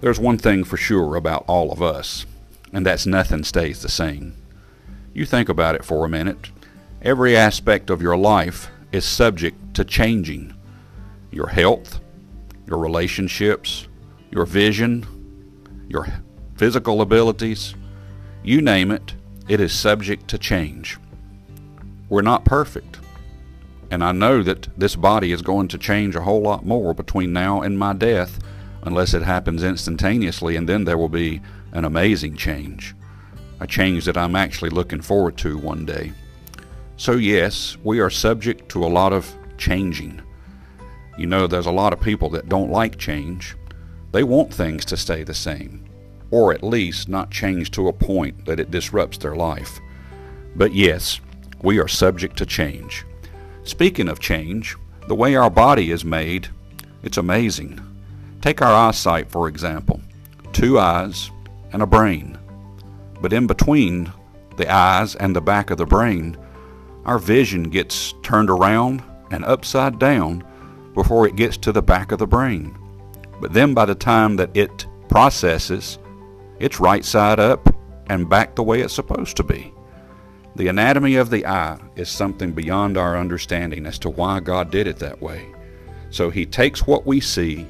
There's 0.00 0.18
one 0.18 0.38
thing 0.38 0.64
for 0.64 0.78
sure 0.78 1.14
about 1.14 1.44
all 1.46 1.70
of 1.72 1.82
us, 1.82 2.24
and 2.72 2.86
that's 2.86 3.04
nothing 3.04 3.44
stays 3.44 3.82
the 3.82 3.88
same. 3.90 4.34
You 5.12 5.26
think 5.26 5.50
about 5.50 5.74
it 5.74 5.84
for 5.84 6.04
a 6.04 6.08
minute. 6.08 6.50
Every 7.02 7.36
aspect 7.36 7.90
of 7.90 8.00
your 8.00 8.16
life 8.16 8.70
is 8.92 9.04
subject 9.04 9.74
to 9.74 9.84
changing. 9.84 10.54
Your 11.30 11.48
health, 11.48 12.00
your 12.66 12.78
relationships, 12.78 13.88
your 14.30 14.46
vision, 14.46 15.06
your 15.88 16.06
physical 16.56 17.02
abilities, 17.02 17.74
you 18.42 18.62
name 18.62 18.90
it, 18.90 19.14
it 19.48 19.60
is 19.60 19.72
subject 19.72 20.28
to 20.28 20.38
change. 20.38 20.98
We're 22.08 22.22
not 22.22 22.46
perfect. 22.46 22.98
And 23.90 24.02
I 24.02 24.12
know 24.12 24.42
that 24.44 24.68
this 24.78 24.96
body 24.96 25.32
is 25.32 25.42
going 25.42 25.68
to 25.68 25.78
change 25.78 26.16
a 26.16 26.22
whole 26.22 26.40
lot 26.40 26.64
more 26.64 26.94
between 26.94 27.32
now 27.32 27.60
and 27.60 27.78
my 27.78 27.92
death 27.92 28.38
unless 28.82 29.14
it 29.14 29.22
happens 29.22 29.62
instantaneously, 29.62 30.56
and 30.56 30.68
then 30.68 30.84
there 30.84 30.98
will 30.98 31.08
be 31.08 31.40
an 31.72 31.84
amazing 31.84 32.36
change. 32.36 32.94
A 33.60 33.66
change 33.66 34.04
that 34.06 34.16
I'm 34.16 34.36
actually 34.36 34.70
looking 34.70 35.02
forward 35.02 35.36
to 35.38 35.58
one 35.58 35.84
day. 35.84 36.12
So, 36.96 37.12
yes, 37.12 37.76
we 37.82 38.00
are 38.00 38.10
subject 38.10 38.68
to 38.70 38.84
a 38.84 38.88
lot 38.88 39.12
of 39.12 39.34
changing. 39.58 40.22
You 41.18 41.26
know, 41.26 41.46
there's 41.46 41.66
a 41.66 41.70
lot 41.70 41.92
of 41.92 42.00
people 42.00 42.30
that 42.30 42.48
don't 42.48 42.70
like 42.70 42.98
change. 42.98 43.56
They 44.12 44.22
want 44.22 44.52
things 44.52 44.84
to 44.86 44.96
stay 44.96 45.22
the 45.22 45.34
same, 45.34 45.84
or 46.30 46.52
at 46.52 46.62
least 46.62 47.08
not 47.08 47.30
change 47.30 47.70
to 47.72 47.88
a 47.88 47.92
point 47.92 48.46
that 48.46 48.60
it 48.60 48.70
disrupts 48.70 49.18
their 49.18 49.36
life. 49.36 49.78
But 50.56 50.74
yes, 50.74 51.20
we 51.62 51.78
are 51.78 51.88
subject 51.88 52.36
to 52.38 52.46
change. 52.46 53.04
Speaking 53.64 54.08
of 54.08 54.18
change, 54.20 54.76
the 55.06 55.14
way 55.14 55.36
our 55.36 55.50
body 55.50 55.90
is 55.90 56.04
made, 56.04 56.48
it's 57.02 57.18
amazing. 57.18 57.80
Take 58.40 58.62
our 58.62 58.72
eyesight, 58.72 59.30
for 59.30 59.48
example 59.48 60.00
two 60.52 60.78
eyes 60.78 61.30
and 61.72 61.82
a 61.82 61.86
brain. 61.86 62.38
But 63.20 63.32
in 63.32 63.46
between 63.46 64.12
the 64.56 64.70
eyes 64.70 65.14
and 65.14 65.34
the 65.34 65.40
back 65.40 65.70
of 65.70 65.78
the 65.78 65.86
brain, 65.86 66.36
our 67.04 67.18
vision 67.18 67.64
gets 67.64 68.14
turned 68.22 68.50
around 68.50 69.02
and 69.30 69.44
upside 69.44 69.98
down 69.98 70.44
before 70.94 71.26
it 71.26 71.36
gets 71.36 71.56
to 71.58 71.72
the 71.72 71.82
back 71.82 72.12
of 72.12 72.18
the 72.18 72.26
brain. 72.26 72.76
But 73.40 73.52
then 73.52 73.74
by 73.74 73.86
the 73.86 73.94
time 73.94 74.36
that 74.36 74.54
it 74.54 74.86
processes, 75.08 75.98
it's 76.58 76.80
right 76.80 77.04
side 77.04 77.38
up 77.38 77.74
and 78.08 78.28
back 78.28 78.54
the 78.54 78.62
way 78.62 78.80
it's 78.80 78.94
supposed 78.94 79.36
to 79.36 79.42
be. 79.42 79.72
The 80.56 80.68
anatomy 80.68 81.14
of 81.14 81.30
the 81.30 81.46
eye 81.46 81.78
is 81.96 82.08
something 82.08 82.52
beyond 82.52 82.98
our 82.98 83.16
understanding 83.16 83.86
as 83.86 83.98
to 84.00 84.10
why 84.10 84.40
God 84.40 84.70
did 84.70 84.86
it 84.86 84.98
that 84.98 85.22
way. 85.22 85.46
So 86.10 86.28
He 86.28 86.44
takes 86.44 86.86
what 86.86 87.06
we 87.06 87.20
see 87.20 87.66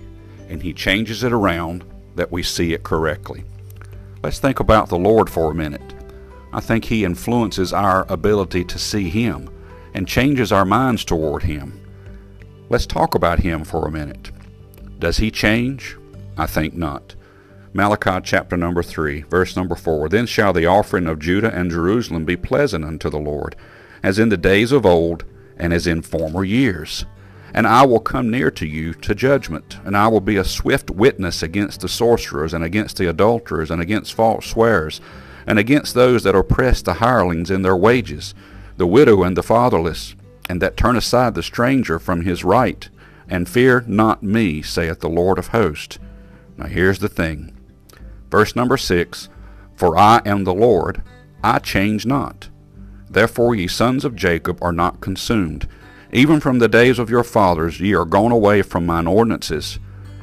and 0.50 0.62
He 0.62 0.74
changes 0.74 1.22
it 1.22 1.32
around 1.32 1.84
that 2.16 2.30
we 2.30 2.42
see 2.42 2.74
it 2.74 2.82
correctly. 2.82 3.44
Let's 4.22 4.40
think 4.40 4.60
about 4.60 4.90
the 4.90 4.98
Lord 4.98 5.30
for 5.30 5.50
a 5.50 5.54
minute. 5.54 5.94
I 6.52 6.60
think 6.60 6.84
He 6.84 7.04
influences 7.04 7.72
our 7.72 8.04
ability 8.12 8.64
to 8.64 8.78
see 8.78 9.08
Him 9.08 9.48
and 9.94 10.06
changes 10.06 10.52
our 10.52 10.64
minds 10.64 11.04
toward 11.04 11.44
Him. 11.44 11.80
Let's 12.68 12.86
talk 12.86 13.14
about 13.14 13.40
Him 13.40 13.64
for 13.64 13.86
a 13.86 13.92
minute. 13.92 14.30
Does 14.98 15.16
He 15.16 15.30
change? 15.30 15.96
I 16.36 16.46
think 16.46 16.74
not. 16.74 17.14
Malachi 17.72 18.20
chapter 18.24 18.56
number 18.56 18.82
3, 18.82 19.22
verse 19.22 19.54
number 19.54 19.76
4 19.76 20.08
Then 20.08 20.26
shall 20.26 20.52
the 20.52 20.66
offering 20.66 21.06
of 21.06 21.20
Judah 21.20 21.54
and 21.54 21.70
Jerusalem 21.70 22.24
be 22.24 22.36
pleasant 22.36 22.84
unto 22.84 23.08
the 23.08 23.18
Lord, 23.18 23.54
as 24.02 24.18
in 24.18 24.28
the 24.28 24.36
days 24.36 24.72
of 24.72 24.84
old, 24.84 25.24
and 25.56 25.72
as 25.72 25.86
in 25.86 26.02
former 26.02 26.44
years. 26.44 27.04
And 27.52 27.66
I 27.66 27.84
will 27.84 28.00
come 28.00 28.30
near 28.30 28.50
to 28.52 28.66
you 28.66 28.94
to 28.94 29.14
judgment, 29.14 29.78
and 29.84 29.96
I 29.96 30.08
will 30.08 30.20
be 30.20 30.36
a 30.36 30.44
swift 30.44 30.90
witness 30.90 31.42
against 31.42 31.80
the 31.80 31.88
sorcerers, 31.88 32.54
and 32.54 32.62
against 32.62 32.96
the 32.96 33.08
adulterers, 33.08 33.70
and 33.70 33.82
against 33.82 34.14
false 34.14 34.46
swearers, 34.46 35.00
and 35.46 35.58
against 35.58 35.94
those 35.94 36.22
that 36.22 36.36
oppress 36.36 36.82
the 36.82 36.94
hirelings 36.94 37.50
in 37.50 37.62
their 37.62 37.76
wages, 37.76 38.34
the 38.76 38.86
widow 38.86 39.22
and 39.22 39.36
the 39.36 39.42
fatherless, 39.42 40.14
and 40.48 40.62
that 40.62 40.76
turn 40.76 40.96
aside 40.96 41.34
the 41.34 41.42
stranger 41.42 41.98
from 41.98 42.22
his 42.22 42.44
right, 42.44 42.88
and 43.28 43.48
fear 43.48 43.84
not 43.86 44.22
me, 44.22 44.62
saith 44.62 45.00
the 45.00 45.08
Lord 45.08 45.38
of 45.38 45.48
hosts. 45.48 45.98
Now 46.56 46.66
here's 46.66 46.98
the 46.98 47.08
thing. 47.08 47.56
Verse 48.30 48.54
number 48.54 48.76
6 48.76 49.28
For 49.74 49.98
I 49.98 50.22
am 50.24 50.44
the 50.44 50.54
Lord, 50.54 51.02
I 51.42 51.58
change 51.58 52.06
not. 52.06 52.48
Therefore 53.08 53.54
ye 53.54 53.66
sons 53.66 54.04
of 54.04 54.14
Jacob 54.14 54.62
are 54.62 54.72
not 54.72 55.00
consumed. 55.00 55.66
Even 56.12 56.40
from 56.40 56.58
the 56.58 56.68
days 56.68 56.98
of 56.98 57.10
your 57.10 57.22
fathers 57.22 57.80
ye 57.80 57.94
are 57.94 58.04
gone 58.04 58.32
away 58.32 58.62
from 58.62 58.86
mine 58.86 59.06
ordinances, 59.06 59.78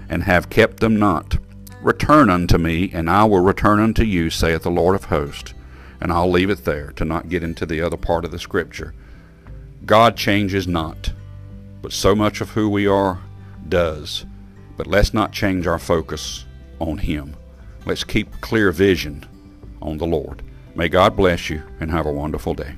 and 0.10 0.24
have 0.24 0.50
kept 0.50 0.80
them 0.80 0.98
not. 0.98 1.38
Return 1.82 2.30
unto 2.30 2.58
me, 2.58 2.90
and 2.94 3.10
I 3.10 3.24
will 3.26 3.40
return 3.40 3.80
unto 3.80 4.04
you, 4.04 4.30
saith 4.30 4.64
the 4.64 4.72
Lord 4.72 4.96
of 4.96 5.06
hosts. 5.06 5.54
And 6.02 6.12
I'll 6.12 6.30
leave 6.30 6.50
it 6.50 6.66
there 6.66 6.92
to 6.94 7.06
not 7.06 7.30
get 7.30 7.44
into 7.44 7.66
the 7.66 7.82
other 7.82 7.98
part 7.98 8.26
of 8.26 8.32
the 8.32 8.40
scripture. 8.40 8.94
God 9.86 10.18
changes 10.18 10.68
not, 10.68 11.12
but 11.82 11.94
so 11.94 12.16
much 12.16 12.42
of 12.42 12.52
who 12.52 12.70
we 12.70 12.88
are 12.88 13.20
does. 13.68 14.26
But 14.76 14.88
let's 14.88 15.14
not 15.14 15.32
change 15.32 15.66
our 15.66 15.80
focus 15.80 16.46
on 16.80 17.00
Him. 17.00 17.36
Let's 17.86 18.04
keep 18.04 18.42
clear 18.42 18.72
vision 18.72 19.26
on 19.82 19.98
the 19.98 20.06
Lord. 20.06 20.44
May 20.76 20.90
God 20.90 21.16
bless 21.16 21.50
you 21.50 21.64
and 21.80 21.90
have 21.90 22.06
a 22.06 22.12
wonderful 22.12 22.54
day. 22.54 22.76